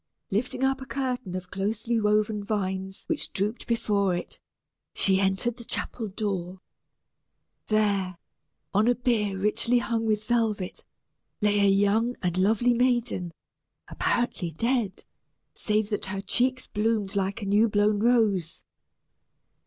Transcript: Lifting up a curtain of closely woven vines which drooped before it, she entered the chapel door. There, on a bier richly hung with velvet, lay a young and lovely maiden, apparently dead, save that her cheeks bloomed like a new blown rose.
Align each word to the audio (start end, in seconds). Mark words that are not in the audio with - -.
Lifting 0.31 0.63
up 0.63 0.81
a 0.81 0.87
curtain 0.87 1.35
of 1.35 1.51
closely 1.51 1.99
woven 1.99 2.43
vines 2.43 3.03
which 3.05 3.31
drooped 3.33 3.67
before 3.67 4.15
it, 4.15 4.39
she 4.95 5.19
entered 5.19 5.57
the 5.57 5.63
chapel 5.63 6.07
door. 6.07 6.59
There, 7.67 8.17
on 8.73 8.87
a 8.87 8.95
bier 8.95 9.37
richly 9.37 9.77
hung 9.77 10.07
with 10.07 10.25
velvet, 10.25 10.85
lay 11.39 11.59
a 11.59 11.69
young 11.69 12.15
and 12.23 12.35
lovely 12.35 12.73
maiden, 12.73 13.31
apparently 13.89 14.49
dead, 14.49 15.03
save 15.53 15.91
that 15.91 16.05
her 16.05 16.21
cheeks 16.21 16.65
bloomed 16.65 17.15
like 17.15 17.43
a 17.43 17.45
new 17.45 17.69
blown 17.69 17.99
rose. 17.99 18.63